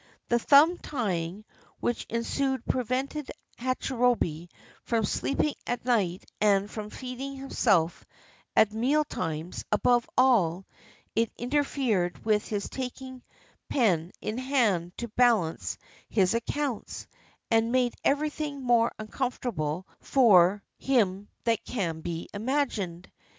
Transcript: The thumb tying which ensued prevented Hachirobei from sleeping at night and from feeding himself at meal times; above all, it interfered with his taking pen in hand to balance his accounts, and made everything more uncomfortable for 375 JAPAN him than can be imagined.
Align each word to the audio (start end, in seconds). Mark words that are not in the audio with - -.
The 0.29 0.39
thumb 0.39 0.79
tying 0.79 1.45
which 1.79 2.07
ensued 2.09 2.65
prevented 2.65 3.29
Hachirobei 3.59 4.49
from 4.83 5.05
sleeping 5.05 5.53
at 5.67 5.85
night 5.85 6.25
and 6.41 6.71
from 6.71 6.89
feeding 6.89 7.35
himself 7.35 8.03
at 8.55 8.73
meal 8.73 9.03
times; 9.03 9.63
above 9.71 10.09
all, 10.17 10.65
it 11.15 11.31
interfered 11.37 12.25
with 12.25 12.47
his 12.47 12.67
taking 12.67 13.21
pen 13.69 14.11
in 14.21 14.39
hand 14.39 14.97
to 14.97 15.07
balance 15.09 15.77
his 16.09 16.33
accounts, 16.33 17.05
and 17.51 17.71
made 17.71 17.93
everything 18.03 18.59
more 18.63 18.91
uncomfortable 18.97 19.87
for 19.99 20.63
375 20.79 20.83
JAPAN 20.83 20.95
him 20.95 21.27
than 21.43 21.57
can 21.95 22.01
be 22.01 22.27
imagined. 22.33 23.11